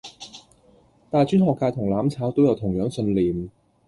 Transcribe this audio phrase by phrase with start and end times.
[1.11, 3.51] 大專學界同攬炒都有同樣信念